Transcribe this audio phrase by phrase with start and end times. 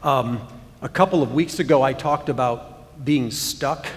[0.00, 0.46] Um,
[0.80, 3.88] a couple of weeks ago, I talked about being stuck.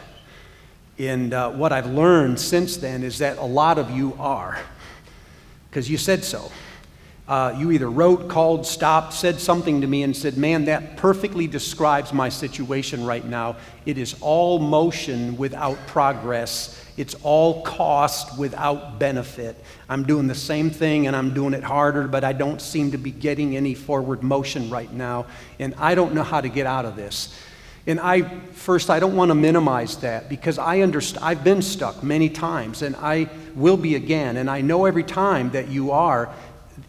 [0.98, 4.60] And uh, what I've learned since then is that a lot of you are,
[5.70, 6.52] because you said so.
[7.32, 11.48] Uh, you either wrote, called, stopped, said something to me, and said, Man, that perfectly
[11.48, 13.56] describes my situation right now.
[13.86, 16.78] It is all motion without progress.
[16.98, 19.56] It's all cost without benefit.
[19.88, 22.98] I'm doing the same thing and I'm doing it harder, but I don't seem to
[22.98, 25.26] be getting any forward motion right now.
[25.58, 27.34] And I don't know how to get out of this.
[27.88, 32.04] And I, first, I don't want to minimize that because I understand, I've been stuck
[32.04, 34.38] many times and I will be again.
[34.38, 36.32] And I know every time that you are,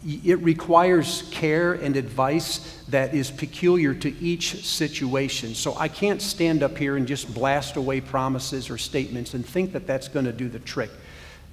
[0.05, 5.55] it requires care and advice that is peculiar to each situation.
[5.55, 9.73] So I can't stand up here and just blast away promises or statements and think
[9.73, 10.91] that that's going to do the trick.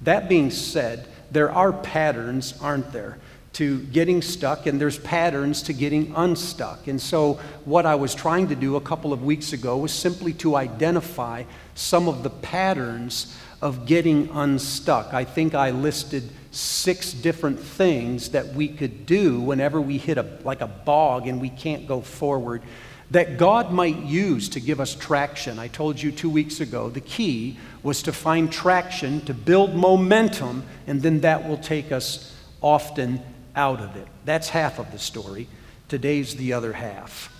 [0.02, 3.18] That being said, there are patterns, aren't there,
[3.52, 6.86] to getting stuck, and there's patterns to getting unstuck.
[6.86, 10.32] And so, what I was trying to do a couple of weeks ago was simply
[10.34, 15.12] to identify some of the patterns of getting unstuck.
[15.12, 20.38] I think I listed six different things that we could do whenever we hit a
[20.42, 22.62] like a bog and we can't go forward
[23.10, 25.58] that God might use to give us traction.
[25.58, 30.62] I told you 2 weeks ago the key was to find traction, to build momentum,
[30.86, 33.20] and then that will take us often
[33.56, 34.06] out of it.
[34.24, 35.48] That's half of the story.
[35.88, 37.32] Today's the other half.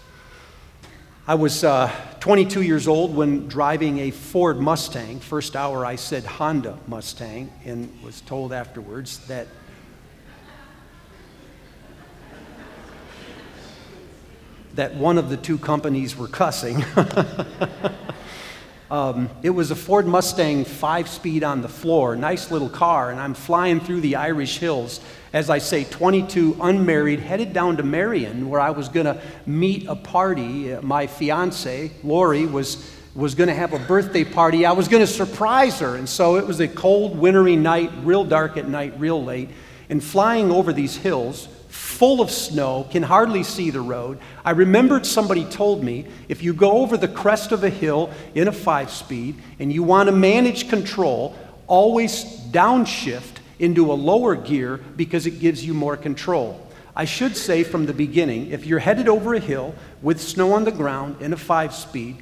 [1.29, 5.21] I was uh, 22 years old when driving a Ford Mustang.
[5.21, 9.47] First hour I said Honda Mustang and was told afterwards that
[14.75, 16.83] that one of the two companies were cussing.
[18.91, 23.21] um, it was a Ford Mustang five speed on the floor, nice little car, and
[23.21, 25.01] I'm flying through the Irish Hills
[25.33, 29.87] as I say, 22, unmarried, headed down to Marion, where I was going to meet
[29.87, 30.73] a party.
[30.73, 34.67] Uh, my fiance, Lori, was, was going to have a birthday party.
[34.67, 35.95] I was going to surprise her.
[35.95, 39.51] And so it was a cold, wintry night, real dark at night, real late.
[39.89, 44.19] And flying over these hills, full of snow, can hardly see the road.
[44.45, 48.49] I remembered somebody told me if you go over the crest of a hill in
[48.49, 51.37] a five speed and you want to manage control,
[51.69, 56.67] always downshift into a lower gear because it gives you more control.
[56.97, 60.65] I should say from the beginning if you're headed over a hill with snow on
[60.65, 62.17] the ground in a five speed,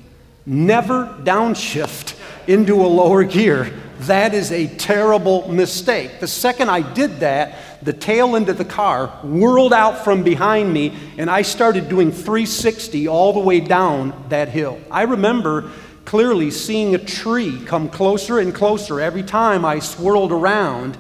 [0.45, 3.73] never downshift into a lower gear.
[4.01, 6.21] That is a terrible mistake.
[6.21, 10.73] The second I did that, the tail end of the car whirled out from behind
[10.73, 14.81] me, and I started doing 360 all the way down that hill.
[14.91, 15.71] I remember
[16.05, 20.97] clearly seeing a tree come closer and closer every time I swirled around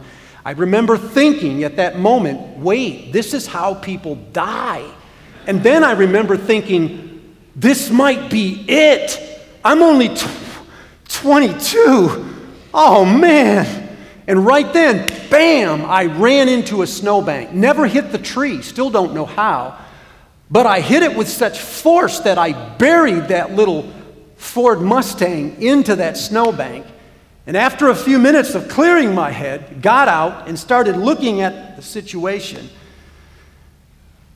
[0.48, 4.90] I remember thinking at that moment, wait, this is how people die.
[5.46, 9.42] And then I remember thinking, this might be it.
[9.62, 10.26] I'm only t-
[11.10, 12.34] 22.
[12.72, 13.98] Oh man.
[14.26, 17.52] And right then, bam, I ran into a snowbank.
[17.52, 19.78] Never hit the tree, still don't know how.
[20.50, 23.92] But I hit it with such force that I buried that little
[24.36, 26.86] Ford Mustang into that snowbank.
[27.48, 31.76] And after a few minutes of clearing my head, got out and started looking at
[31.76, 32.68] the situation.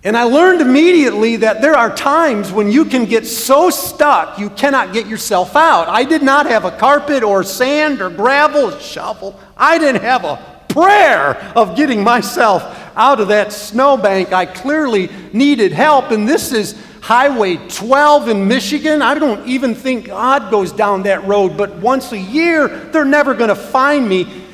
[0.03, 4.49] And I learned immediately that there are times when you can get so stuck you
[4.49, 5.89] cannot get yourself out.
[5.89, 9.39] I did not have a carpet or sand or gravel, or shovel.
[9.59, 12.63] I didn't have a prayer of getting myself
[12.97, 14.33] out of that snowbank.
[14.33, 19.03] I clearly needed help, and this is Highway 12 in Michigan.
[19.03, 23.35] I don't even think God goes down that road, but once a year, they're never
[23.35, 24.45] going to find me.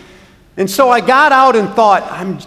[0.56, 2.38] And so I got out and thought, I'm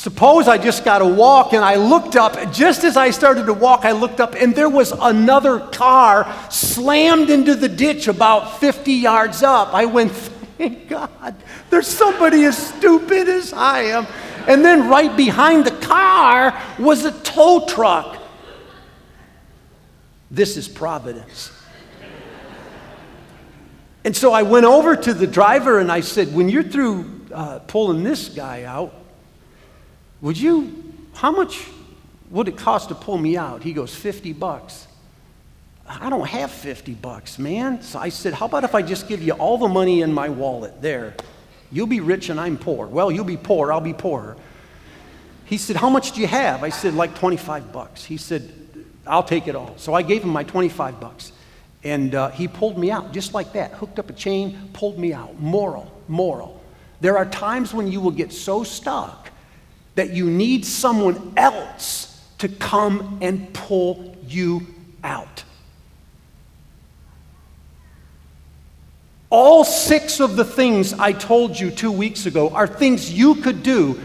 [0.00, 1.52] suppose I just got to walk.
[1.52, 4.70] And I looked up, just as I started to walk, I looked up, and there
[4.70, 9.74] was another car slammed into the ditch about 50 yards up.
[9.74, 11.34] I went, thank God,
[11.70, 14.06] there's somebody as stupid as I am.
[14.46, 18.19] And then right behind the car was a tow truck.
[20.30, 21.50] This is providence.
[24.04, 27.58] and so I went over to the driver and I said, When you're through uh,
[27.60, 28.94] pulling this guy out,
[30.20, 31.66] would you, how much
[32.30, 33.62] would it cost to pull me out?
[33.62, 34.86] He goes, 50 bucks.
[35.86, 37.82] I don't have 50 bucks, man.
[37.82, 40.28] So I said, How about if I just give you all the money in my
[40.28, 41.14] wallet there?
[41.72, 42.86] You'll be rich and I'm poor.
[42.86, 44.36] Well, you'll be poor, I'll be poorer.
[45.46, 46.62] He said, How much do you have?
[46.62, 48.04] I said, Like 25 bucks.
[48.04, 48.52] He said,
[49.06, 49.74] I'll take it all.
[49.76, 51.32] So I gave him my 25 bucks.
[51.82, 55.12] And uh, he pulled me out just like that, hooked up a chain, pulled me
[55.12, 55.40] out.
[55.40, 56.60] Moral, moral.
[57.00, 59.30] There are times when you will get so stuck
[59.94, 64.66] that you need someone else to come and pull you
[65.02, 65.44] out.
[69.30, 73.62] All six of the things I told you two weeks ago are things you could
[73.62, 74.00] do,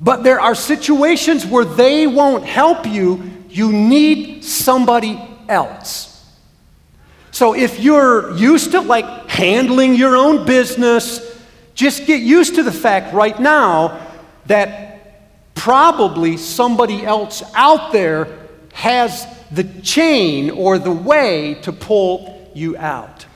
[0.00, 3.30] but there are situations where they won't help you.
[3.48, 6.08] You need somebody else.
[7.30, 11.24] So if you're used to like handling your own business,
[11.74, 14.00] just get used to the fact right now
[14.46, 18.38] that probably somebody else out there
[18.72, 23.26] has the chain or the way to pull you out.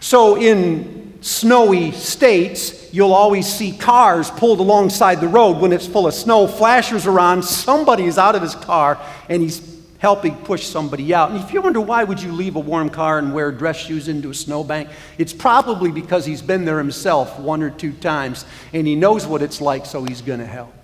[0.00, 6.06] So, in snowy states, you'll always see cars pulled alongside the road when it's full
[6.06, 6.46] of snow.
[6.46, 9.00] Flashers are on, somebody is out of his car,
[9.30, 11.30] and he's helping push somebody out.
[11.30, 14.06] And if you wonder why would you leave a warm car and wear dress shoes
[14.08, 18.44] into a snowbank, it's probably because he's been there himself one or two times,
[18.74, 20.74] and he knows what it's like, so he's going to help.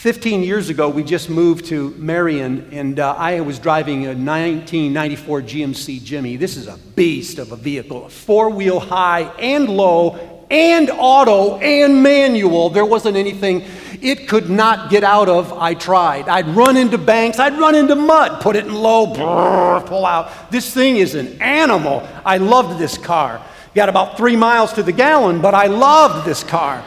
[0.00, 5.42] 15 years ago, we just moved to Marion, and uh, I was driving a 1994
[5.42, 6.36] GMC Jimmy.
[6.36, 12.02] This is a beast of a vehicle, four wheel high and low, and auto and
[12.02, 12.70] manual.
[12.70, 13.62] There wasn't anything
[14.00, 15.52] it could not get out of.
[15.52, 16.30] I tried.
[16.30, 20.50] I'd run into banks, I'd run into mud, put it in low, brrr, pull out.
[20.50, 22.08] This thing is an animal.
[22.24, 23.44] I loved this car.
[23.74, 26.82] Got about three miles to the gallon, but I loved this car.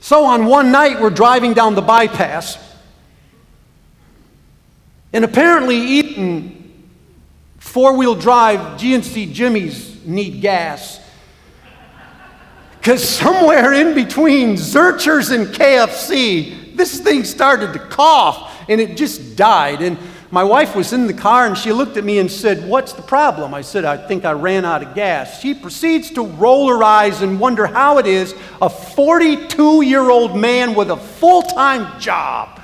[0.00, 2.58] So on one night, we're driving down the bypass,
[5.12, 6.88] and apparently, even
[7.58, 11.00] four wheel drive GMC Jimmys need gas.
[12.78, 19.36] Because somewhere in between Zurchers and KFC, this thing started to cough and it just
[19.36, 19.82] died.
[19.82, 19.98] And
[20.32, 23.02] my wife was in the car and she looked at me and said, What's the
[23.02, 23.52] problem?
[23.52, 25.40] I said, I think I ran out of gas.
[25.40, 30.36] She proceeds to roll her eyes and wonder how it is a 42 year old
[30.36, 32.60] man with a full time job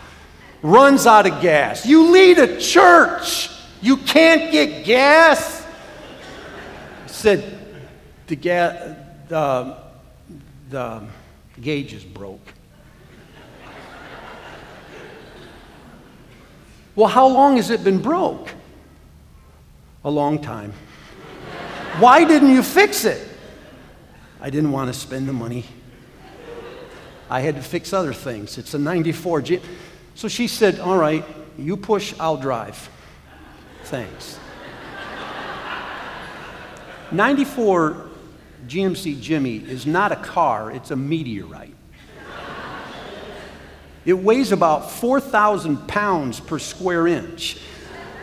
[0.63, 1.85] runs out of gas.
[1.85, 5.67] You lead a church, you can't get gas.
[7.05, 7.59] I said,
[8.29, 8.97] The gas.
[9.31, 9.83] Uh,
[10.71, 11.03] the,
[11.57, 12.56] the gauge is broke.
[16.97, 18.49] Well, how long has it been broke?
[20.03, 20.73] A long time.
[21.99, 23.27] Why didn't you fix it?
[24.41, 25.65] I didn't want to spend the money.
[27.29, 28.57] I had to fix other things.
[28.57, 29.61] It's a 94 G.
[30.15, 31.25] So she said, All right,
[31.59, 32.89] you push, I'll drive.
[33.85, 34.39] Thanks.
[37.13, 38.07] 94
[38.67, 41.76] GMC Jimmy is not a car, it's a meteorite.
[44.07, 47.59] It weighs about 4,000 pounds per square inch.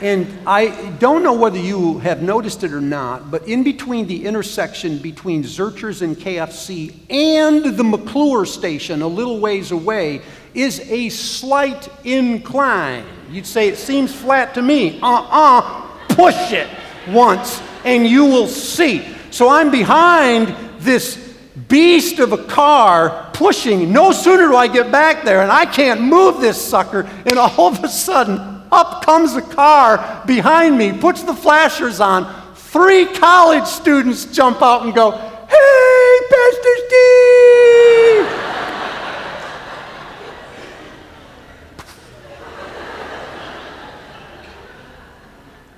[0.02, 4.26] And I don't know whether you have noticed it or not, but in between the
[4.26, 10.22] intersection between Zurcher's and KFC and the McClure station, a little ways away,
[10.54, 13.06] is a slight incline.
[13.32, 15.00] You'd say it seems flat to me.
[15.02, 16.68] Uh uh-uh, uh, push it
[17.10, 19.06] once and you will see.
[19.32, 21.33] So I'm behind this
[21.68, 23.92] beast of a car pushing.
[23.92, 27.68] No sooner do I get back there and I can't move this sucker, and all
[27.68, 28.40] of a sudden,
[28.72, 32.56] up comes a car behind me, puts the flashers on.
[32.56, 38.44] Three college students jump out and go, Hey, Pastor Steve!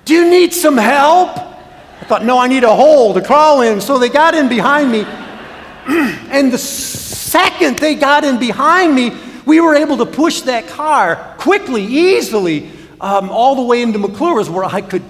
[0.06, 1.36] Do you need some help?
[1.36, 3.80] I thought, no, I need a hole to crawl in.
[3.80, 5.04] So they got in behind me.
[6.30, 9.12] and the second they got in behind me,
[9.44, 14.50] we were able to push that car quickly, easily, um, all the way into McClure's
[14.50, 15.04] where I could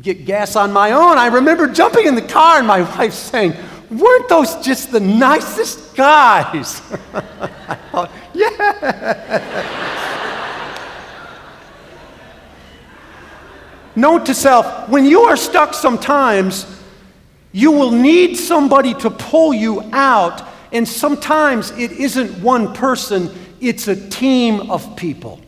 [0.00, 1.18] get gas on my own.
[1.18, 3.54] I remember jumping in the car and my wife saying,
[3.90, 6.80] Weren't those just the nicest guys?
[7.12, 7.20] I
[7.90, 9.88] thought, yeah.
[13.96, 16.64] Note to self when you are stuck sometimes,
[17.52, 20.42] you will need somebody to pull you out,
[20.72, 23.30] and sometimes it isn't one person,
[23.60, 25.40] it's a team of people.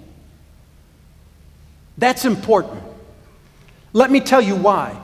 [1.96, 2.82] That's important.
[3.92, 5.00] Let me tell you why.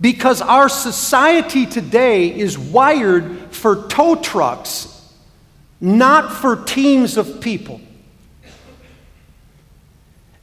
[0.00, 4.92] Because our society today is wired for tow trucks,
[5.80, 7.80] not for teams of people.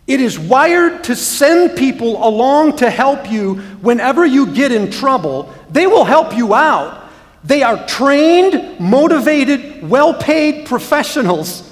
[0.06, 5.54] It is wired to send people along to help you whenever you get in trouble.
[5.70, 7.10] They will help you out.
[7.44, 11.70] They are trained, motivated, well paid professionals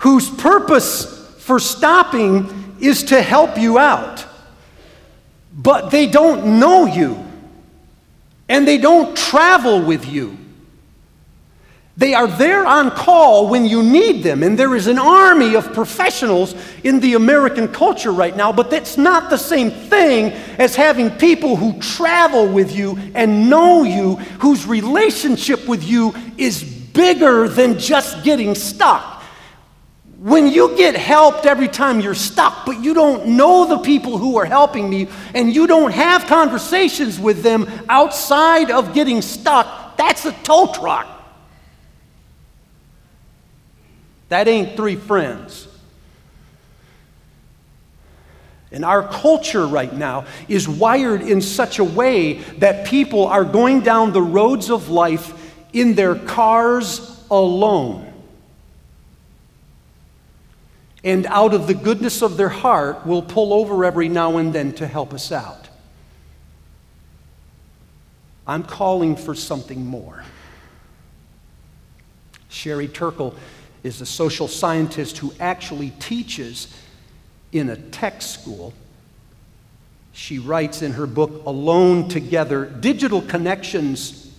[0.00, 1.04] whose purpose
[1.38, 4.24] for stopping is to help you out.
[5.52, 7.22] But they don't know you,
[8.48, 10.38] and they don't travel with you.
[12.00, 15.70] They are there on call when you need them, and there is an army of
[15.74, 21.10] professionals in the American culture right now, but that's not the same thing as having
[21.10, 27.78] people who travel with you and know you, whose relationship with you is bigger than
[27.78, 29.22] just getting stuck.
[30.20, 34.38] When you get helped every time you're stuck, but you don't know the people who
[34.38, 40.24] are helping you, and you don't have conversations with them outside of getting stuck, that's
[40.24, 41.18] a tow truck.
[44.30, 45.66] That ain't three friends.
[48.72, 53.80] And our culture right now is wired in such a way that people are going
[53.80, 55.34] down the roads of life
[55.72, 58.06] in their cars alone.
[61.02, 64.72] And out of the goodness of their heart, will pull over every now and then
[64.74, 65.68] to help us out.
[68.46, 70.22] I'm calling for something more.
[72.48, 73.34] Sherry Turkle
[73.82, 76.74] is a social scientist who actually teaches
[77.52, 78.72] in a tech school.
[80.12, 84.34] She writes in her book, Alone Together Digital connections,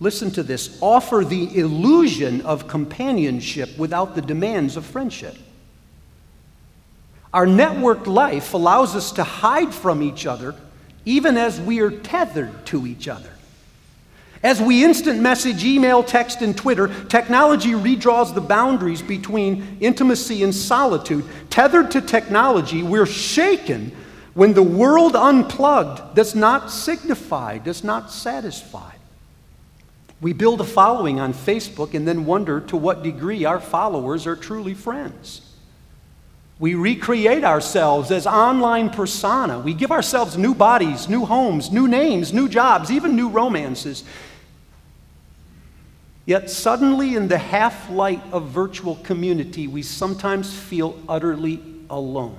[0.00, 5.36] listen to this, offer the illusion of companionship without the demands of friendship.
[7.32, 10.54] Our networked life allows us to hide from each other
[11.04, 13.30] even as we are tethered to each other.
[14.42, 20.54] As we instant message, email, text, and Twitter, technology redraws the boundaries between intimacy and
[20.54, 21.26] solitude.
[21.50, 23.92] Tethered to technology, we're shaken
[24.32, 28.92] when the world unplugged does not signify, does not satisfy.
[30.22, 34.36] We build a following on Facebook and then wonder to what degree our followers are
[34.36, 35.42] truly friends.
[36.58, 39.58] We recreate ourselves as online persona.
[39.58, 44.04] We give ourselves new bodies, new homes, new names, new jobs, even new romances.
[46.30, 51.60] Yet suddenly, in the half light of virtual community, we sometimes feel utterly
[51.90, 52.38] alone.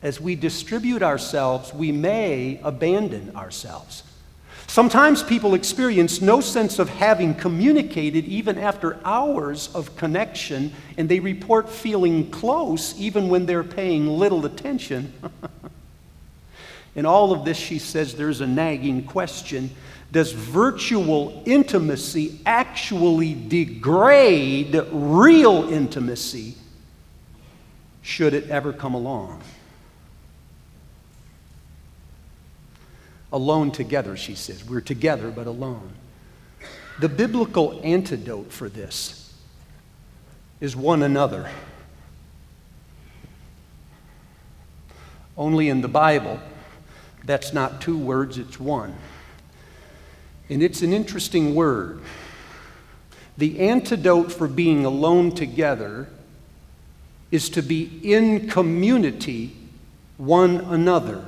[0.00, 4.04] As we distribute ourselves, we may abandon ourselves.
[4.68, 11.18] Sometimes people experience no sense of having communicated even after hours of connection, and they
[11.18, 15.12] report feeling close even when they're paying little attention.
[16.94, 19.70] In all of this, she says there's a nagging question
[20.14, 26.54] does virtual intimacy actually degrade real intimacy
[28.00, 29.42] should it ever come along?
[33.32, 34.64] Alone together, she says.
[34.64, 35.90] We're together but alone.
[37.00, 39.34] The biblical antidote for this
[40.60, 41.50] is one another.
[45.36, 46.38] Only in the Bible,
[47.24, 48.94] that's not two words, it's one.
[50.48, 52.00] And it's an interesting word.
[53.36, 56.08] The antidote for being alone together
[57.30, 59.56] is to be in community
[60.18, 61.24] one another.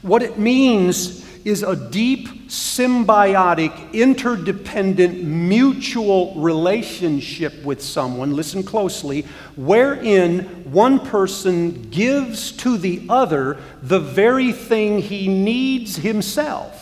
[0.00, 9.22] What it means is a deep, symbiotic, interdependent, mutual relationship with someone, listen closely,
[9.56, 16.81] wherein one person gives to the other the very thing he needs himself.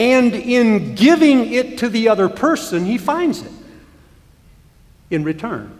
[0.00, 3.52] And in giving it to the other person, he finds it
[5.10, 5.76] in return.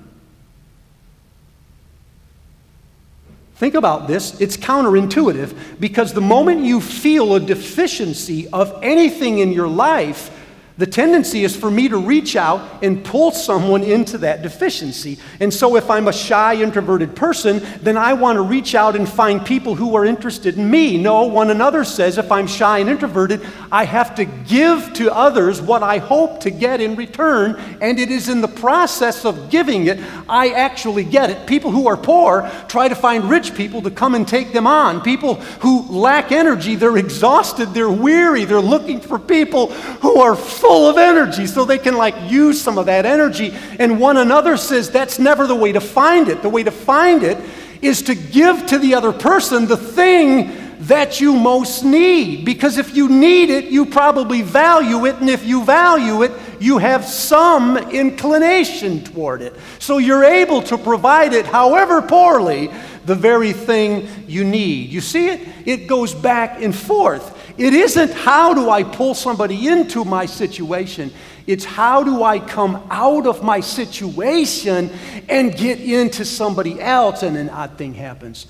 [3.55, 4.39] Think about this.
[4.39, 10.40] It's counterintuitive because the moment you feel a deficiency of anything in your life,
[10.81, 15.19] the tendency is for me to reach out and pull someone into that deficiency.
[15.39, 19.07] And so, if I'm a shy, introverted person, then I want to reach out and
[19.07, 20.97] find people who are interested in me.
[20.97, 25.61] No, one another says if I'm shy and introverted, I have to give to others
[25.61, 27.61] what I hope to get in return.
[27.83, 31.47] And it is in the process of giving it, I actually get it.
[31.47, 35.03] People who are poor try to find rich people to come and take them on.
[35.03, 39.67] People who lack energy, they're exhausted, they're weary, they're looking for people
[40.01, 43.53] who are full full of energy so they can like use some of that energy.
[43.81, 46.43] And one another says that's never the way to find it.
[46.43, 47.39] The way to find it
[47.83, 52.45] is to give to the other person the thing that you most need.
[52.45, 55.17] Because if you need it, you probably value it.
[55.17, 59.57] And if you value it, you have some inclination toward it.
[59.81, 62.71] So you're able to provide it, however poorly,
[63.07, 64.91] the very thing you need.
[64.91, 65.49] You see it?
[65.67, 67.39] It goes back and forth.
[67.61, 71.13] It isn't how do I pull somebody into my situation,
[71.47, 74.91] it's how do I come out of my situation
[75.29, 77.23] and get into somebody else.
[77.23, 78.47] And an odd thing happens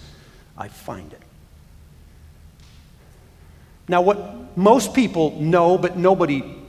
[0.57, 1.21] I find it.
[3.89, 6.60] Now, what most people know, but nobody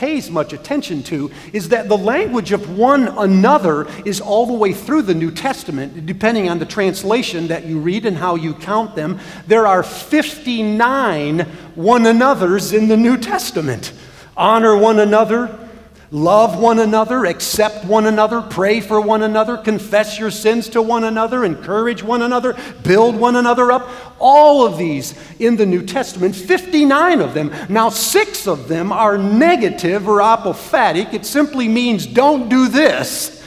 [0.00, 4.72] pays much attention to, is that the language of one another is all the way
[4.72, 8.96] through the New Testament, depending on the translation that you read and how you count
[8.96, 9.20] them.
[9.46, 11.40] There are 59
[11.74, 13.92] one another's in the New Testament.
[14.38, 15.69] Honor one another,
[16.12, 21.04] Love one another, accept one another, pray for one another, confess your sins to one
[21.04, 23.88] another, encourage one another, build one another up.
[24.18, 27.54] All of these in the New Testament, 59 of them.
[27.68, 31.14] Now, six of them are negative or apophatic.
[31.14, 33.40] It simply means don't do this.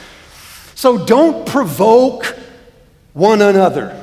[0.74, 2.34] So don't provoke
[3.12, 4.00] one another.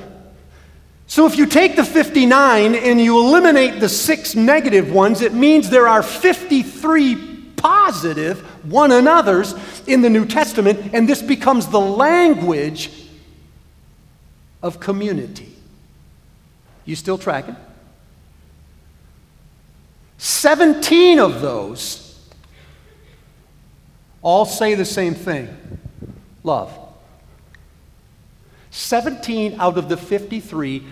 [1.07, 5.69] So if you take the 59 and you eliminate the six negative ones, it means
[5.69, 7.30] there are 53
[7.61, 9.53] positive one another's
[9.87, 12.91] in the New Testament, and this becomes the language
[14.63, 15.55] of community.
[16.85, 17.55] You still tracking?
[20.17, 22.19] 17 of those
[24.21, 25.49] all say the same thing
[26.43, 26.71] love.
[28.71, 30.83] 17 out of the 53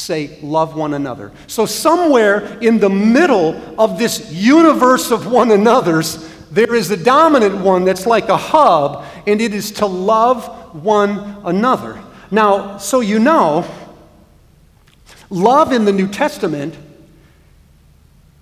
[0.00, 1.32] say, love one another.
[1.46, 7.58] So, somewhere in the middle of this universe of one another's, there is a dominant
[7.58, 12.02] one that's like a hub, and it is to love one another.
[12.30, 13.64] Now, so you know,
[15.28, 16.76] love in the New Testament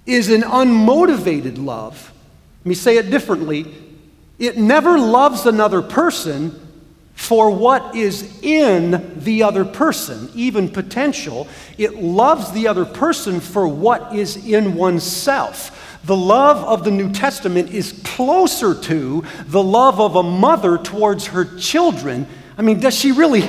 [0.06, 2.12] is an unmotivated love.
[2.60, 3.74] Let me say it differently.
[4.38, 6.67] It never loves another person
[7.18, 11.48] for what is in the other person, even potential.
[11.76, 15.98] It loves the other person for what is in oneself.
[16.04, 21.26] The love of the New Testament is closer to the love of a mother towards
[21.26, 22.24] her children.
[22.56, 23.42] I mean, does she really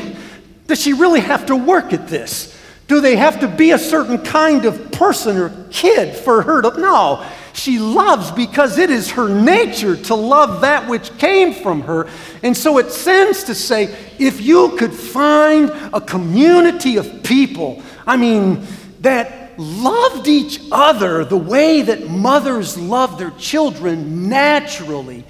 [0.66, 2.58] does she really have to work at this?
[2.88, 6.82] Do they have to be a certain kind of person or kid for her to
[6.82, 7.24] no?
[7.60, 12.08] She loves because it is her nature to love that which came from her.
[12.42, 18.16] And so it sends to say if you could find a community of people, I
[18.16, 18.66] mean,
[19.02, 25.26] that loved each other the way that mothers love their children naturally,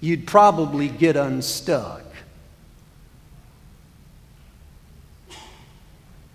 [0.00, 2.04] you'd probably get unstuck.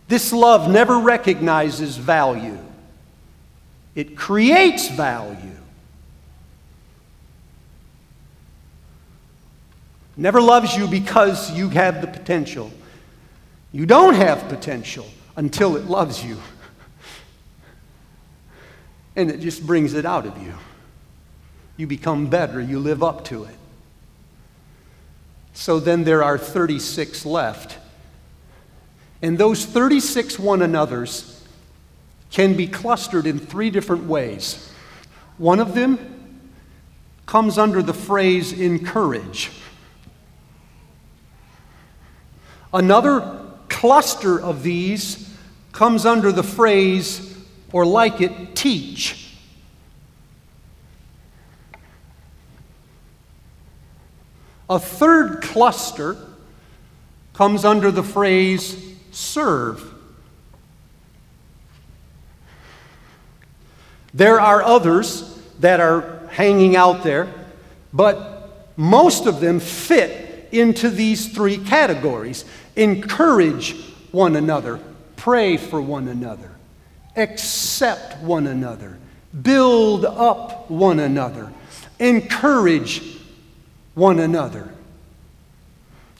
[0.07, 2.59] This love never recognizes value.
[3.95, 5.51] It creates value.
[10.17, 12.71] Never loves you because you have the potential.
[13.71, 16.37] You don't have potential until it loves you.
[19.15, 20.53] and it just brings it out of you.
[21.77, 23.55] You become better, you live up to it.
[25.53, 27.77] So then there are 36 left.
[29.21, 31.34] And those 36 one another's
[32.31, 34.71] can be clustered in three different ways.
[35.37, 36.41] One of them
[37.25, 39.51] comes under the phrase encourage.
[42.73, 45.33] Another cluster of these
[45.71, 47.37] comes under the phrase,
[47.71, 49.33] or like it, teach.
[54.69, 56.17] A third cluster
[57.33, 59.94] comes under the phrase serve.
[64.15, 67.27] There are others that are hanging out there,
[67.91, 72.45] but most of them fit into these three categories.
[72.77, 73.75] Encourage
[74.13, 74.79] one another,
[75.17, 76.49] pray for one another,
[77.17, 78.97] accept one another,
[79.41, 81.51] build up one another,
[81.99, 83.19] encourage
[83.95, 84.73] one another.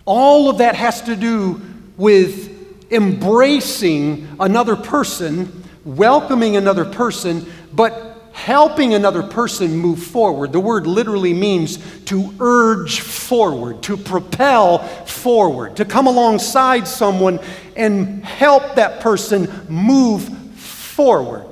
[0.04, 1.62] All of that has to do
[1.96, 10.52] with embracing another person, welcoming another person, but helping another person move forward.
[10.52, 17.40] The word literally means to urge forward, to propel forward, to come alongside someone
[17.78, 20.24] and help that person move
[20.58, 21.46] forward.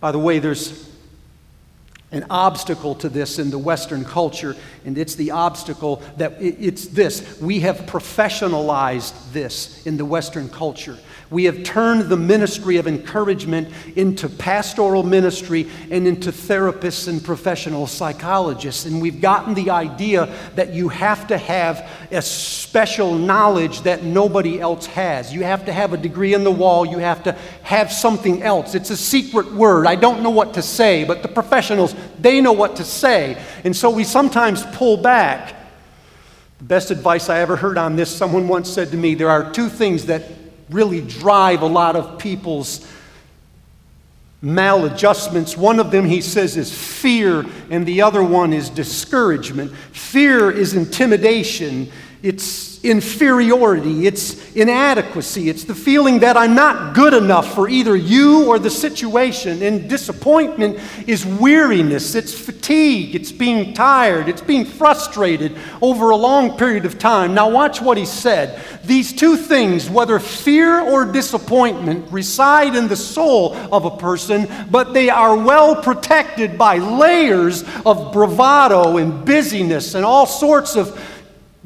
[0.00, 0.88] By the way, there's
[2.10, 7.38] an obstacle to this in the Western culture, and it's the obstacle that it's this.
[7.40, 10.96] We have professionalized this in the Western culture.
[11.30, 17.86] We have turned the ministry of encouragement into pastoral ministry and into therapists and professional
[17.86, 18.86] psychologists.
[18.86, 24.58] And we've gotten the idea that you have to have a special knowledge that nobody
[24.58, 25.32] else has.
[25.32, 28.74] You have to have a degree in the wall, you have to have something else.
[28.74, 29.86] It's a secret word.
[29.86, 33.42] I don't know what to say, but the professionals, they know what to say.
[33.64, 35.54] And so we sometimes pull back.
[36.56, 39.52] The best advice I ever heard on this, someone once said to me, there are
[39.52, 40.24] two things that
[40.70, 42.86] really drive a lot of people's
[44.42, 45.56] maladjustments.
[45.56, 49.72] One of them, he says, is fear, and the other one is discouragement.
[49.92, 51.90] Fear is intimidation,
[52.22, 58.46] it's inferiority, it's inadequacy, it's the feeling that I'm not good enough for either you
[58.48, 59.62] or the situation.
[59.62, 66.56] And disappointment is weariness, it's fatigue, it's being tired, it's being frustrated over a long
[66.56, 67.34] period of time.
[67.34, 68.60] Now, watch what he said.
[68.84, 74.92] These two things, whether fear or disappointment, reside in the soul of a person, but
[74.92, 80.98] they are well protected by layers of bravado and busyness and all sorts of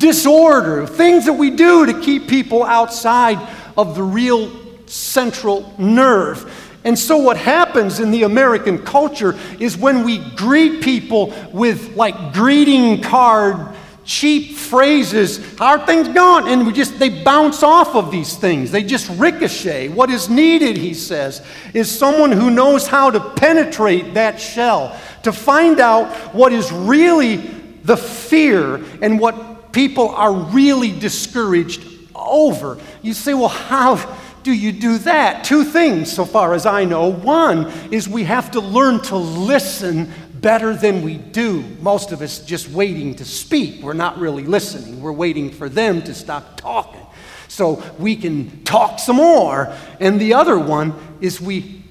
[0.03, 3.39] disorder, things that we do to keep people outside
[3.79, 4.51] of the real
[4.87, 6.53] central nerve.
[6.85, 12.35] And so, what happens in the American culture is when we greet people with like
[12.35, 16.49] greeting card, cheap phrases, how are things going?
[16.49, 18.73] And we just, they bounce off of these things.
[18.73, 19.91] They just ricochet.
[19.91, 25.33] What is needed, he says, is someone who knows how to penetrate that shell, to
[25.33, 27.37] find out what is really
[27.85, 32.79] the fear and what people are really discouraged over.
[33.03, 35.45] You say, well, how do you do that?
[35.45, 37.09] Two things, so far as I know.
[37.11, 41.63] One is we have to learn to listen better than we do.
[41.81, 43.83] Most of us just waiting to speak.
[43.83, 45.01] We're not really listening.
[45.01, 47.01] We're waiting for them to stop talking
[47.49, 49.73] so we can talk some more.
[50.01, 51.85] And the other one is we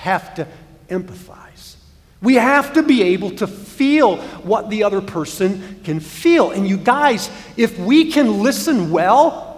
[0.00, 0.46] have to
[0.88, 1.37] empathize.
[2.20, 6.50] We have to be able to feel what the other person can feel.
[6.50, 9.48] And you guys, if we can listen well,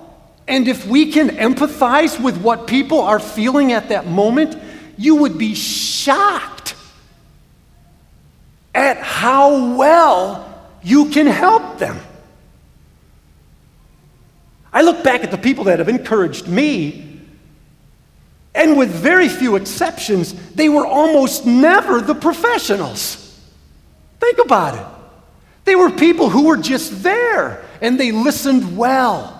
[0.46, 4.57] and if we can empathize with what people are feeling at that moment,
[4.99, 6.75] you would be shocked
[8.75, 11.99] at how well you can help them.
[14.73, 17.10] I look back at the people that have encouraged me
[18.54, 23.38] and with very few exceptions, they were almost never the professionals.
[24.18, 24.86] Think about it.
[25.64, 29.36] They were people who were just there and they listened well.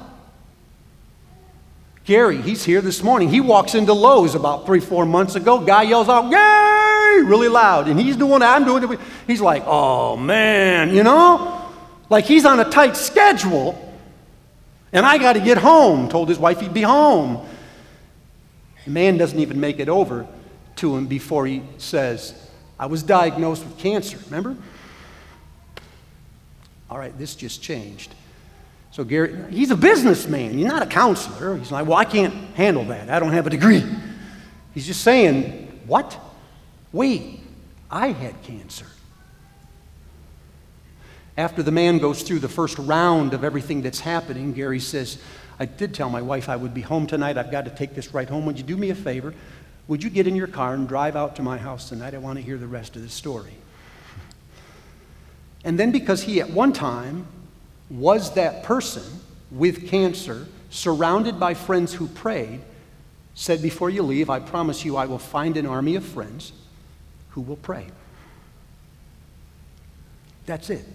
[2.05, 3.29] Gary, he's here this morning.
[3.29, 5.61] He walks into Lowe's about three, four months ago.
[5.61, 7.89] Guy yells out, Gary, really loud.
[7.89, 9.01] And he's doing I'm doing it.
[9.27, 11.69] He's like, oh man, you know?
[12.09, 13.87] Like he's on a tight schedule.
[14.93, 16.09] And I got to get home.
[16.09, 17.47] Told his wife he'd be home.
[18.93, 20.27] Man doesn't even make it over
[20.77, 22.35] to him before he says,
[22.79, 24.57] I was diagnosed with cancer, remember?
[26.89, 28.15] All right, this just changed.
[28.91, 30.55] So Gary, he's a businessman.
[30.55, 31.57] He's not a counselor.
[31.57, 33.09] He's like, well, I can't handle that.
[33.09, 33.85] I don't have a degree.
[34.75, 36.19] He's just saying, what?
[36.93, 37.41] Wait,
[37.91, 38.87] I had cancer.
[41.37, 45.19] After the man goes through the first round of everything that's happening, Gary says,
[45.61, 47.37] I did tell my wife I would be home tonight.
[47.37, 48.47] I've got to take this right home.
[48.47, 49.35] Would you do me a favor?
[49.89, 52.15] Would you get in your car and drive out to my house tonight?
[52.15, 53.53] I want to hear the rest of the story.
[55.63, 57.27] And then, because he at one time
[57.91, 59.03] was that person
[59.51, 62.61] with cancer, surrounded by friends who prayed,
[63.35, 66.53] said, Before you leave, I promise you I will find an army of friends
[67.31, 67.87] who will pray.
[70.47, 70.87] That's it.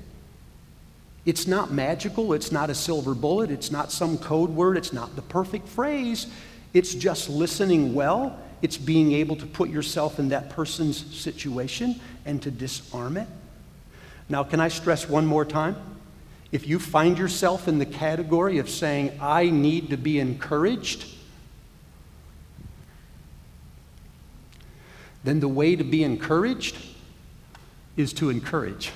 [1.25, 5.15] It's not magical, it's not a silver bullet, it's not some code word, it's not
[5.15, 6.27] the perfect phrase.
[6.73, 12.41] It's just listening well, it's being able to put yourself in that person's situation and
[12.43, 13.27] to disarm it.
[14.29, 15.75] Now, can I stress one more time?
[16.51, 21.05] If you find yourself in the category of saying, I need to be encouraged,
[25.23, 26.77] then the way to be encouraged
[27.97, 28.91] is to encourage.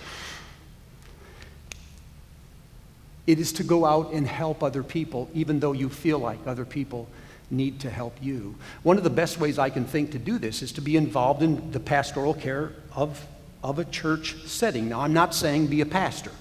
[3.29, 6.65] It is to go out and help other people, even though you feel like other
[6.65, 7.07] people
[7.51, 8.55] need to help you.
[8.81, 11.43] One of the best ways I can think to do this is to be involved
[11.43, 13.23] in the pastoral care of,
[13.63, 14.89] of a church setting.
[14.89, 16.31] Now, I'm not saying be a pastor.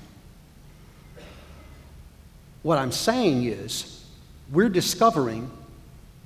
[2.62, 4.07] What I'm saying is,
[4.51, 5.51] we're discovering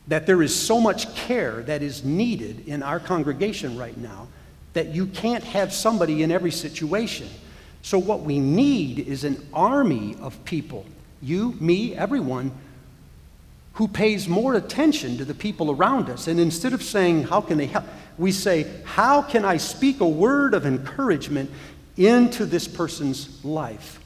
[0.06, 4.28] that there is so much care that is needed in our congregation right now
[4.74, 7.28] that you can't have somebody in every situation.
[7.82, 10.86] So, what we need is an army of people,
[11.20, 12.52] you, me, everyone,
[13.74, 16.28] who pays more attention to the people around us.
[16.28, 17.84] And instead of saying, How can they help?
[18.18, 21.50] we say, How can I speak a word of encouragement
[21.96, 23.98] into this person's life?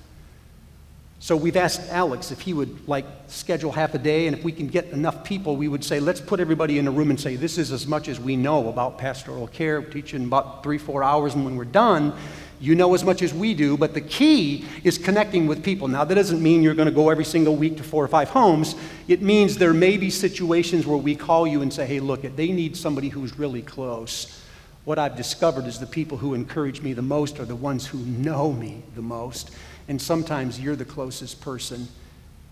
[1.19, 4.53] So we've asked Alex if he would like schedule half a day, and if we
[4.53, 7.37] can get enough people, we would say, let's put everybody in a room and say,
[7.37, 11.35] this is as much as we know about pastoral care, teaching about three, four hours,
[11.35, 12.15] and when we're done,
[12.61, 15.89] you know as much as we do, but the key is connecting with people.
[15.89, 18.31] Now, that doesn't mean you're going to go every single week to four or five
[18.31, 18.75] homes.
[19.09, 22.53] It means there may be situations where we call you and say, hey, look, they
[22.53, 24.43] need somebody who's really close.
[24.85, 27.99] what I've discovered is the people who encourage me the most are the ones who
[27.99, 29.51] know me the most.
[29.89, 31.89] And sometimes you're the closest person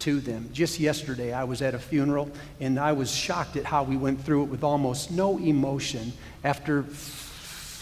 [0.00, 0.50] to them.
[0.52, 4.20] Just yesterday, I was at a funeral and I was shocked at how we went
[4.20, 6.12] through it with almost no emotion
[6.42, 6.80] after,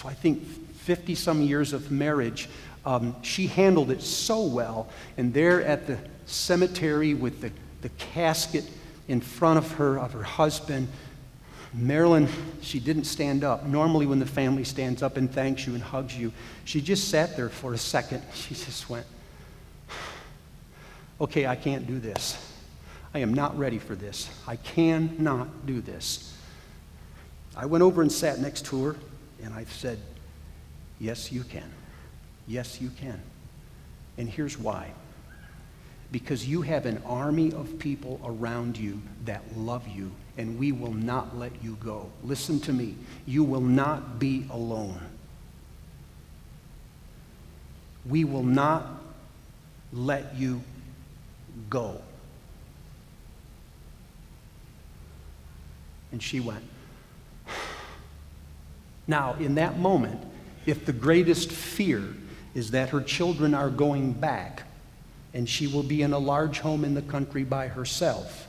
[0.04, 0.42] I think,
[0.82, 2.48] 50 some years of marriage.
[2.84, 4.88] Um, she handled it so well.
[5.16, 8.64] And there at the cemetery with the, the casket
[9.08, 10.88] in front of her, of her husband,
[11.74, 12.28] Marilyn,
[12.60, 13.64] she didn't stand up.
[13.64, 16.32] Normally, when the family stands up and thanks you and hugs you,
[16.64, 18.22] she just sat there for a second.
[18.34, 19.06] She just went,
[21.20, 22.36] Okay, I can't do this.
[23.14, 24.28] I am not ready for this.
[24.46, 26.36] I cannot do this.
[27.56, 28.96] I went over and sat next to her,
[29.42, 29.98] and I said,
[31.02, 31.68] Yes, you can.
[32.46, 33.20] Yes, you can.
[34.16, 34.92] And here's why
[36.12, 40.92] because you have an army of people around you that love you and we will
[40.92, 42.10] not let you go.
[42.22, 42.94] Listen to me.
[43.24, 45.00] You will not be alone.
[48.06, 48.86] We will not
[49.90, 50.62] let you
[51.70, 52.00] go.
[56.12, 56.64] And she went.
[59.08, 60.31] Now, in that moment,
[60.66, 62.02] if the greatest fear
[62.54, 64.62] is that her children are going back
[65.34, 68.46] and she will be in a large home in the country by herself,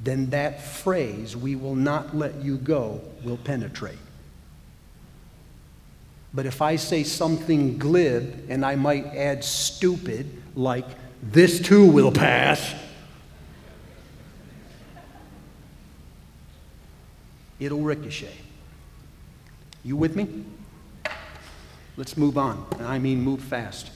[0.00, 3.98] then that phrase, we will not let you go, will penetrate.
[6.34, 10.86] But if I say something glib and I might add stupid, like,
[11.22, 12.74] this too will pass,
[17.58, 18.36] it'll ricochet.
[19.82, 20.44] You with me?
[21.96, 22.66] Let's move on.
[22.78, 23.90] And I mean, move fast.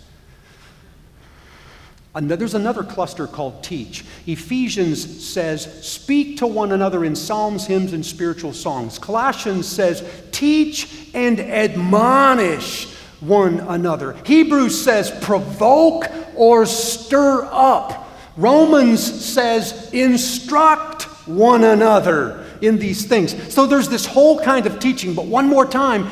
[2.13, 4.05] There's another cluster called teach.
[4.27, 8.99] Ephesians says, speak to one another in psalms, hymns, and spiritual songs.
[8.99, 14.15] Colossians says, teach and admonish one another.
[14.25, 18.09] Hebrews says, provoke or stir up.
[18.37, 23.53] Romans says, instruct one another in these things.
[23.53, 26.11] So there's this whole kind of teaching, but one more time,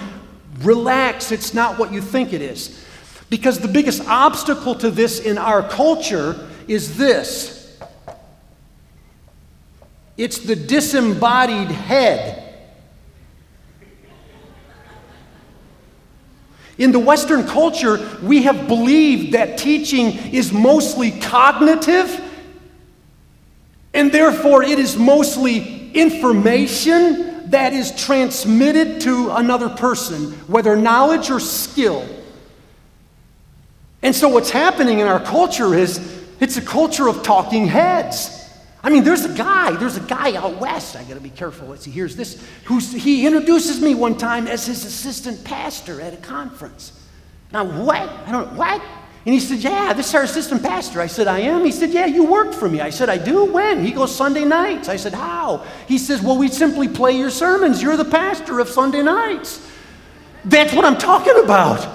[0.63, 2.85] relax, it's not what you think it is.
[3.31, 7.59] Because the biggest obstacle to this in our culture is this
[10.17, 12.45] it's the disembodied head.
[16.77, 22.21] In the Western culture, we have believed that teaching is mostly cognitive,
[23.95, 31.41] and therefore it is mostly information that is transmitted to another person, whether knowledge or
[31.41, 32.07] skill.
[34.03, 35.99] And so, what's happening in our culture is
[36.41, 38.35] it's a culture of talking heads.
[38.83, 41.85] I mean, there's a guy, there's a guy out west, I gotta be careful as
[41.85, 46.19] he hears this, who's, he introduces me one time as his assistant pastor at a
[46.19, 46.93] conference.
[47.53, 48.09] Now, what?
[48.09, 48.83] I don't know, what?
[49.25, 51.01] And he said, Yeah, this is our assistant pastor.
[51.01, 51.65] I said, I am.
[51.65, 52.81] He said, Yeah, you work for me.
[52.81, 53.45] I said, I do.
[53.45, 53.85] When?
[53.85, 54.89] He goes, Sunday nights.
[54.89, 55.65] I said, How?
[55.87, 57.83] He says, Well, we simply play your sermons.
[57.83, 59.67] You're the pastor of Sunday nights.
[60.45, 61.87] That's what I'm talking about.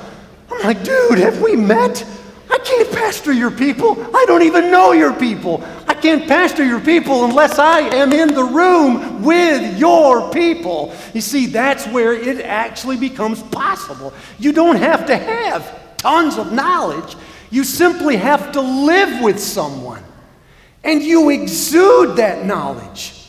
[0.52, 2.06] I'm like, dude, have we met?
[2.52, 4.00] I can't pastor your people.
[4.16, 5.64] I don't even know your people.
[5.88, 10.94] I can't pastor your people unless I am in the room with your people.
[11.16, 14.14] You see, that's where it actually becomes possible.
[14.38, 17.16] You don't have to have tons of knowledge,
[17.50, 20.04] you simply have to live with someone.
[20.84, 23.23] And you exude that knowledge.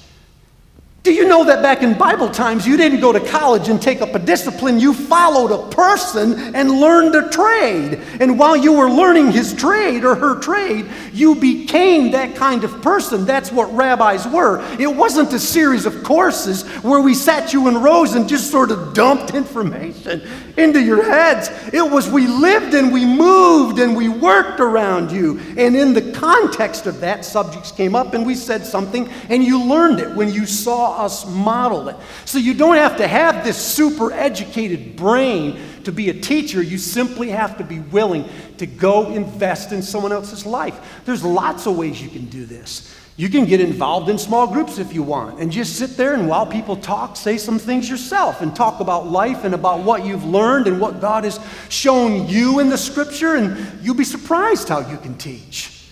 [1.05, 4.01] Do you know that back in Bible times, you didn't go to college and take
[4.01, 4.81] up a discipline?
[4.81, 8.01] You followed a person and learned a trade.
[8.21, 12.81] And while you were learning his trade or her trade, you became that kind of
[12.81, 13.27] person.
[13.27, 14.65] That's what rabbis were.
[14.81, 18.71] It wasn't a series of courses where we sat you in rows and just sort
[18.71, 21.51] of dumped information into your heads.
[21.75, 25.39] It was we lived and we moved and we worked around you.
[25.59, 29.63] And in the context of that, subjects came up and we said something, and you
[29.63, 31.97] learned it when you saw us model it.
[32.25, 36.63] So you don't have to have this super educated brain to be a teacher.
[36.63, 38.29] You simply have to be willing
[38.59, 41.03] to go invest in someone else's life.
[41.05, 42.95] There's lots of ways you can do this.
[43.17, 46.29] You can get involved in small groups if you want and just sit there and
[46.29, 50.25] while people talk, say some things yourself and talk about life and about what you've
[50.25, 54.81] learned and what God has shown you in the scripture, and you'll be surprised how
[54.81, 55.87] you can teach.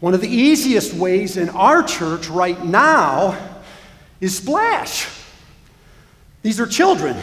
[0.00, 3.53] One of the easiest ways in our church right now
[4.24, 5.06] is splash.
[6.40, 7.14] These are children.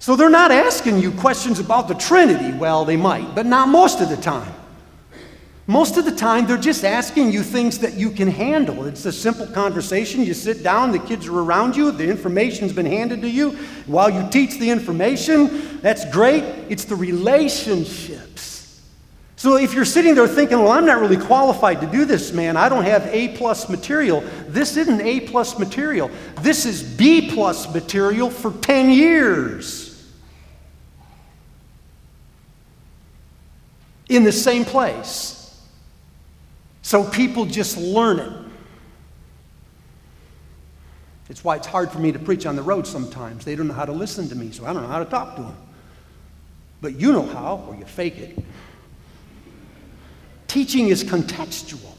[0.00, 2.52] So they're not asking you questions about the Trinity.
[2.52, 4.52] Well, they might, but not most of the time.
[5.68, 8.86] Most of the time, they're just asking you things that you can handle.
[8.86, 10.22] It's a simple conversation.
[10.22, 13.52] You sit down, the kids are around you, the information's been handed to you.
[13.86, 16.44] While you teach the information, that's great.
[16.68, 18.55] It's the relationships.
[19.36, 22.56] So if you're sitting there thinking, well, I'm not really qualified to do this, man,
[22.56, 26.10] I don't have A plus material, this isn't A plus material.
[26.40, 30.10] This is B plus material for 10 years.
[34.08, 35.60] In the same place.
[36.80, 38.32] So people just learn it.
[41.28, 43.44] It's why it's hard for me to preach on the road sometimes.
[43.44, 45.36] They don't know how to listen to me, so I don't know how to talk
[45.36, 45.56] to them.
[46.80, 48.38] But you know how, or you fake it.
[50.56, 51.92] Teaching is contextual,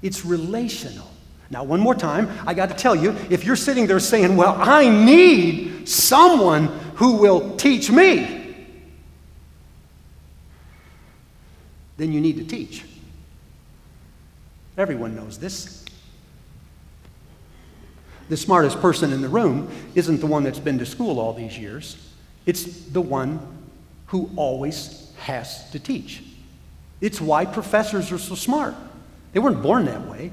[0.00, 1.10] it's relational.
[1.50, 4.54] Now, one more time, I got to tell you if you're sitting there saying, Well,
[4.56, 8.54] I need someone who will teach me,
[11.96, 12.84] then you need to teach.
[14.78, 15.84] Everyone knows this.
[18.28, 21.58] The smartest person in the room isn't the one that's been to school all these
[21.58, 21.96] years,
[22.46, 23.40] it's the one
[24.06, 26.22] who always has to teach.
[27.00, 28.74] It's why professors are so smart.
[29.32, 30.32] They weren't born that way.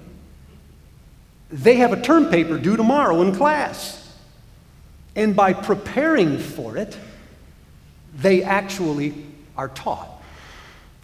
[1.49, 4.03] They have a term paper due tomorrow in class.
[5.15, 6.97] And by preparing for it,
[8.15, 9.13] they actually
[9.56, 10.10] are taught.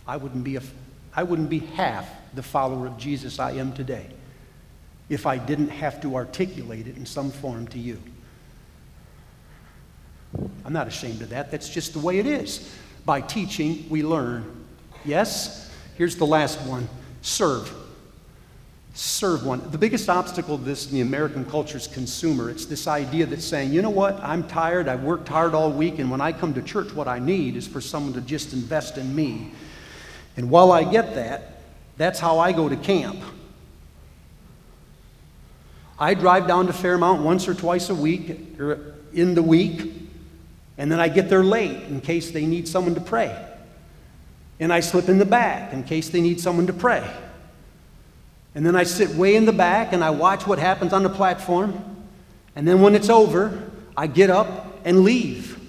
[0.08, 0.62] I wouldn't be, a,
[1.16, 4.08] I wouldn't be half the follower of Jesus I am today
[5.10, 8.00] if I didn't have to articulate it in some form to you.
[10.66, 11.52] I'm not ashamed of that.
[11.52, 12.74] That's just the way it is.
[13.06, 14.63] By teaching, we learn.
[15.06, 15.72] Yes?
[15.96, 16.88] Here's the last one
[17.22, 17.74] serve.
[18.96, 19.72] Serve one.
[19.72, 22.50] The biggest obstacle to this in the American culture is consumer.
[22.50, 25.98] It's this idea that's saying, you know what, I'm tired, I've worked hard all week,
[25.98, 28.98] and when I come to church, what I need is for someone to just invest
[28.98, 29.52] in me.
[30.38, 31.62] And while I get that,
[31.98, 33.20] that's how I go to camp.
[35.98, 39.92] I drive down to Fairmount once or twice a week, or in the week,
[40.78, 43.53] and then I get there late in case they need someone to pray.
[44.60, 47.08] And I slip in the back in case they need someone to pray.
[48.56, 51.10] And then I sit way in the back and I watch what happens on the
[51.10, 51.84] platform.
[52.56, 55.60] And then when it's over, I get up and leave.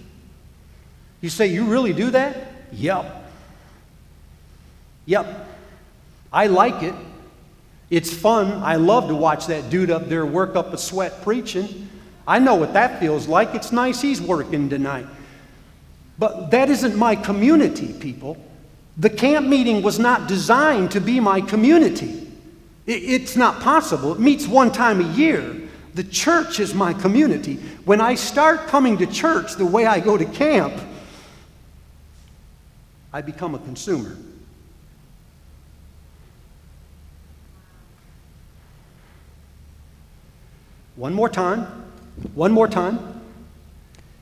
[1.21, 2.53] You say, You really do that?
[2.73, 3.31] Yep.
[5.07, 5.49] Yep.
[6.33, 6.95] I like it.
[7.91, 8.63] It's fun.
[8.63, 11.89] I love to watch that dude up there work up a sweat preaching.
[12.27, 13.55] I know what that feels like.
[13.55, 15.07] It's nice he's working tonight.
[16.19, 18.37] But that isn't my community, people.
[18.97, 22.31] The camp meeting was not designed to be my community.
[22.87, 24.13] It's not possible.
[24.13, 25.63] It meets one time a year.
[25.95, 27.57] The church is my community.
[27.85, 30.75] When I start coming to church the way I go to camp,
[33.13, 34.17] I become a consumer.
[40.97, 41.63] One more time.
[42.35, 43.23] One more time.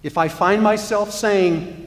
[0.03, 1.82] If I find myself saying,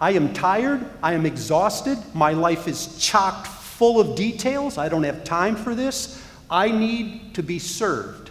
[0.00, 5.02] I am tired, I am exhausted, my life is chocked full of details, I don't
[5.02, 8.30] have time for this, I need to be served.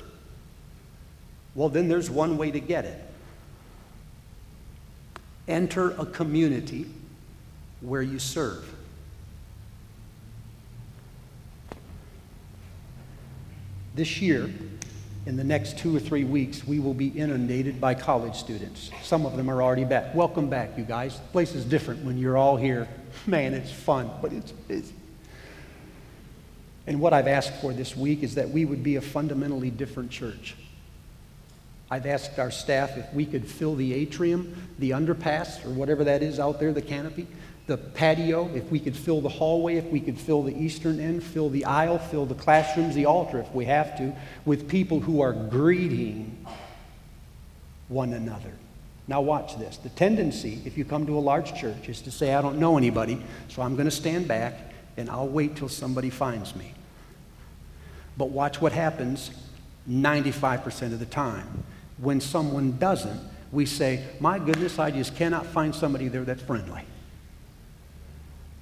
[1.55, 3.01] Well, then there's one way to get it.
[5.47, 6.85] Enter a community
[7.81, 8.73] where you serve.
[13.95, 14.49] This year,
[15.27, 18.89] in the next two or three weeks, we will be inundated by college students.
[19.03, 20.15] Some of them are already back.
[20.15, 21.19] Welcome back, you guys.
[21.19, 22.87] The place is different when you're all here.
[23.25, 24.95] Man, it's fun, but it's busy.
[26.87, 30.11] And what I've asked for this week is that we would be a fundamentally different
[30.11, 30.55] church.
[31.91, 36.23] I've asked our staff if we could fill the atrium, the underpass, or whatever that
[36.23, 37.27] is out there, the canopy,
[37.67, 41.21] the patio, if we could fill the hallway, if we could fill the eastern end,
[41.21, 45.21] fill the aisle, fill the classrooms, the altar, if we have to, with people who
[45.21, 46.45] are greeting
[47.89, 48.51] one another.
[49.09, 49.77] Now, watch this.
[49.77, 52.77] The tendency, if you come to a large church, is to say, I don't know
[52.77, 54.53] anybody, so I'm going to stand back
[54.95, 56.73] and I'll wait till somebody finds me.
[58.17, 59.31] But watch what happens
[59.89, 61.63] 95% of the time.
[61.97, 63.19] When someone doesn't,
[63.51, 66.83] we say, My goodness, I just cannot find somebody there that's friendly.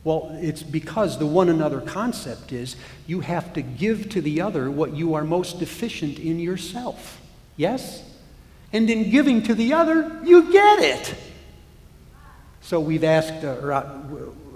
[0.06, 2.76] Well, it's because the one another concept is
[3.08, 7.20] you have to give to the other what you are most deficient in yourself.
[7.58, 8.08] Yes?
[8.72, 11.16] And in giving to the other, you get it.
[12.62, 13.90] So we've asked, uh, or uh,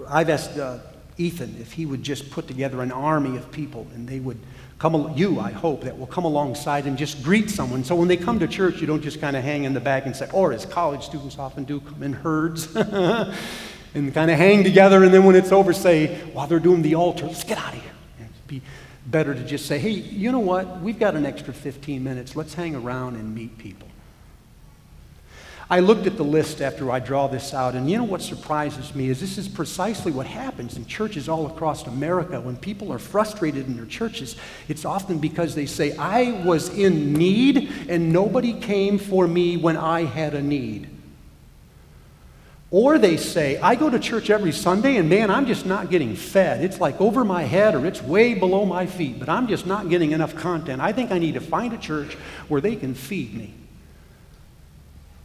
[0.08, 0.78] I've asked uh,
[1.18, 4.38] Ethan if he would just put together an army of people and they would
[4.78, 7.82] come, you, I hope, that will come alongside and just greet someone.
[7.82, 10.06] So when they come to church, you don't just kind of hang in the back
[10.06, 12.68] and say, or as college students often do, come in herds.
[13.94, 16.94] and kind of hang together, and then when it's over, say, while they're doing the
[16.94, 17.92] altar, let's get out of here.
[18.20, 18.62] It'd be
[19.06, 20.80] better to just say, hey, you know what?
[20.80, 22.36] We've got an extra 15 minutes.
[22.36, 23.88] Let's hang around and meet people.
[25.72, 28.92] I looked at the list after I draw this out, and you know what surprises
[28.92, 32.40] me is this is precisely what happens in churches all across America.
[32.40, 34.34] When people are frustrated in their churches,
[34.66, 39.76] it's often because they say, I was in need and nobody came for me when
[39.76, 40.88] I had a need.
[42.72, 46.14] Or they say, I go to church every Sunday and man, I'm just not getting
[46.14, 46.62] fed.
[46.62, 49.88] It's like over my head or it's way below my feet, but I'm just not
[49.88, 50.80] getting enough content.
[50.80, 52.14] I think I need to find a church
[52.46, 53.54] where they can feed me.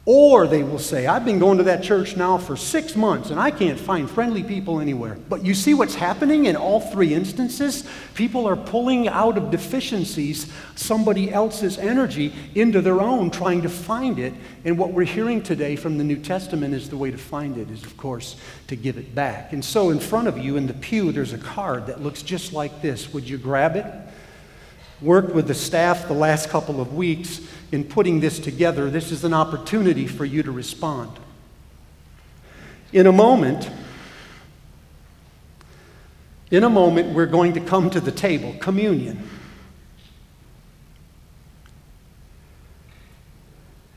[0.07, 3.39] Or they will say, I've been going to that church now for six months and
[3.39, 5.17] I can't find friendly people anywhere.
[5.27, 7.89] But you see what's happening in all three instances?
[8.13, 14.19] People are pulling out of deficiencies somebody else's energy into their own, trying to find
[14.19, 14.33] it.
[14.63, 17.71] And what we're hearing today from the New Testament is the way to find it
[17.71, 18.35] is, of course,
[18.67, 19.53] to give it back.
[19.53, 22.53] And so in front of you in the pew, there's a card that looks just
[22.53, 23.11] like this.
[23.11, 23.85] Would you grab it?
[25.01, 27.41] Worked with the staff the last couple of weeks
[27.75, 31.11] in putting this together, this is an opportunity for you to respond.
[32.93, 33.69] In a moment,
[36.49, 39.27] in a moment, we're going to come to the table, communion.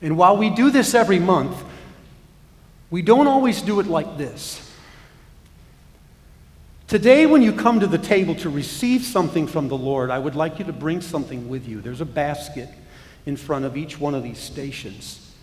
[0.02, 1.56] And while we do this every month,
[2.90, 4.60] we don't always do it like this.
[6.88, 10.34] Today, when you come to the table to receive something from the Lord, I would
[10.34, 11.80] like you to bring something with you.
[11.80, 12.70] There's a basket
[13.28, 15.34] in front of each one of these stations.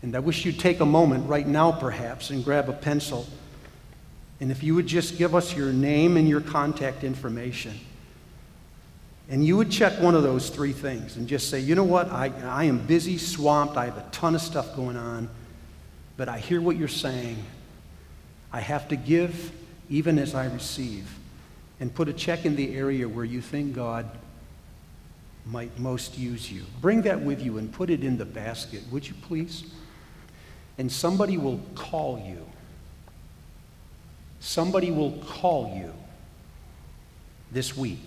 [0.00, 3.26] And I wish you'd take a moment right now, perhaps, and grab a pencil.
[4.40, 7.78] And if you would just give us your name and your contact information.
[9.28, 12.10] And you would check one of those three things and just say, you know what,
[12.10, 15.28] I, I am busy, swamped, I have a ton of stuff going on,
[16.16, 17.36] but I hear what you're saying.
[18.50, 19.52] I have to give
[19.90, 21.18] even as I receive.
[21.80, 24.08] And put a check in the area where you think God
[25.46, 26.64] might most use you.
[26.80, 29.64] Bring that with you and put it in the basket, would you please?
[30.78, 32.44] And somebody will call you.
[34.40, 35.92] Somebody will call you
[37.52, 38.00] this week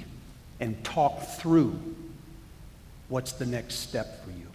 [0.59, 1.79] and talk through
[3.07, 4.48] what's the next step for you.